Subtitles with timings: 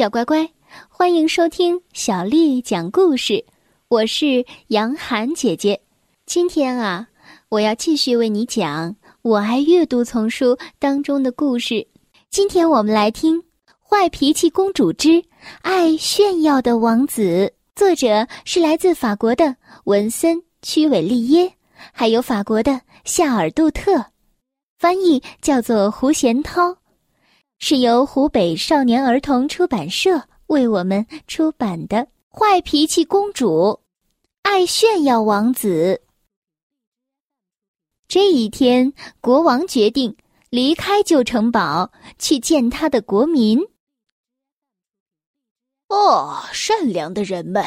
[0.00, 0.50] 小乖乖，
[0.88, 3.44] 欢迎收听小丽讲故事。
[3.88, 5.78] 我是杨涵姐姐。
[6.24, 7.06] 今天啊，
[7.50, 11.86] 我要继续为你讲《我爱阅读》丛书当中的故事。
[12.30, 13.36] 今天我们来听
[13.78, 15.22] 《坏脾气公主之
[15.60, 17.22] 爱炫耀的王子》，
[17.76, 19.54] 作者是来自法国的
[19.84, 21.52] 文森·屈韦利耶，
[21.92, 24.06] 还有法国的夏尔·杜特，
[24.78, 26.74] 翻译叫做胡贤涛。
[27.62, 31.98] 是由湖北少年儿童出版社为我们出版的
[32.30, 33.78] 《坏脾气公主，
[34.40, 36.00] 爱炫耀王子》。
[38.08, 40.16] 这一天，国王决定
[40.48, 43.60] 离开旧城堡，去见他的国民。
[45.88, 47.62] 哦，善良的人们，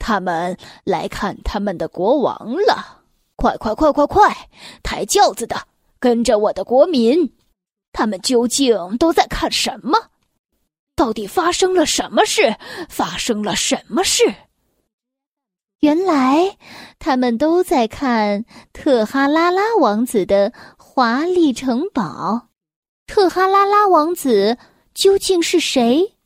[0.00, 3.04] 他们来看他们的国王了！
[3.36, 4.48] 快快快快快，
[4.82, 5.68] 抬轿子的，
[6.00, 7.35] 跟着我的国民！
[7.98, 10.10] 他们究竟都在看什么？
[10.94, 12.54] 到底发生了什么事？
[12.90, 14.34] 发生了什么事？
[15.80, 16.58] 原来
[16.98, 22.48] 他们都在看特哈拉拉王子的华丽城堡。
[23.06, 24.58] 特哈拉拉王子
[24.92, 26.16] 究竟是谁？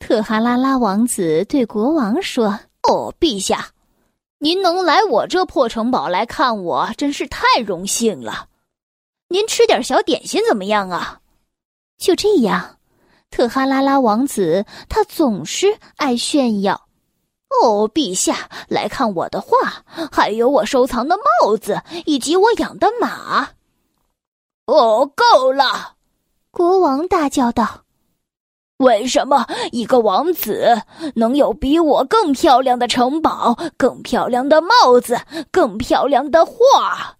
[0.00, 3.70] 特哈拉拉王子对国王说：“哦，陛下，
[4.38, 8.48] 您能来我这破城堡来看我，真是太荣幸了。”
[9.32, 11.20] 您吃点小点心怎么样啊？
[11.96, 12.78] 就这样，
[13.30, 16.88] 特哈拉拉王子他总是爱炫耀。
[17.62, 23.50] 哦，陛下，来看我的画，还有我收藏的帽子，以及我养的马。
[24.66, 25.94] 哦，够了！
[26.50, 27.84] 国王大叫道
[28.78, 30.82] ：“为什么一个王子
[31.14, 35.20] 能有比我更漂亮的城堡、更漂亮的帽子、
[35.52, 37.16] 更漂亮的画？”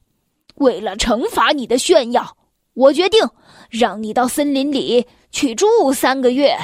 [0.61, 2.37] 为了惩罚你的炫耀，
[2.75, 3.19] 我决定
[3.71, 6.55] 让你到森林里去住三个月。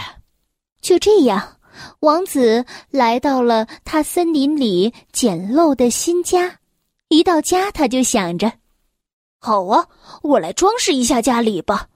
[0.83, 1.56] 就这样，
[2.00, 6.58] 王子来到了他森林里简陋的新家。
[7.08, 8.53] 一到家，他就想着
[9.41, 9.87] ：“好啊，
[10.22, 11.87] 我来装饰一下家里吧。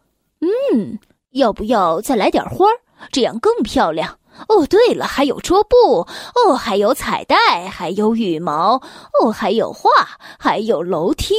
[0.41, 0.99] 嗯，
[1.33, 2.65] 要不要再来点花？
[3.13, 4.19] 这样更漂亮。
[4.49, 5.77] 哦，对了，还有桌布。
[5.99, 8.81] 哦，还有彩带，还有羽毛。
[9.21, 9.91] 哦，还有画，
[10.39, 11.35] 还有楼梯。”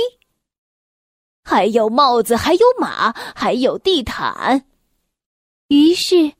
[1.44, 4.64] 还有帽子，还有马，还有地毯。
[5.68, 6.34] 于是，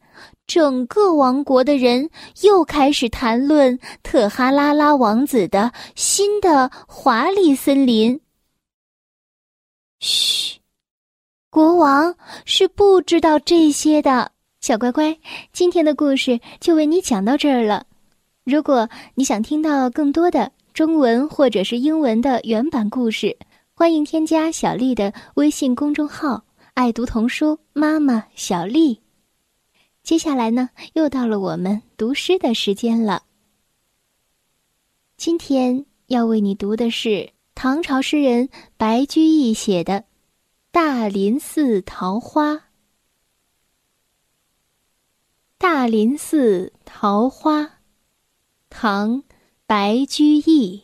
[0.46, 2.10] 整个王国的人
[2.42, 8.20] 又开始谈论特哈拉拉王子的新的华丽森林。
[10.00, 10.60] 嘘，
[11.50, 14.32] 国王是不知道这些的。
[14.62, 15.18] 小乖乖，
[15.52, 17.86] 今天的故事就为你讲到这儿了。
[18.44, 23.36] 如果你想听到更多的中文或者是英文的原版故事，
[23.82, 29.02] 欢迎添加小丽的微信公众号“爱读童书妈妈小丽”。
[30.04, 33.24] 接下来呢，又到了我们读诗的时间了。
[35.18, 39.94] 今天要为你读的是唐朝诗人白居易写的
[40.70, 42.54] 《大林寺桃花》。
[45.58, 47.80] 大林寺桃花，
[48.70, 49.24] 唐，
[49.66, 50.84] 白居易。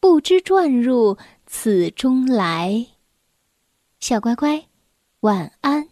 [0.00, 2.86] 不知转入此中来。
[4.00, 4.66] 小乖乖，
[5.20, 5.88] 晚安。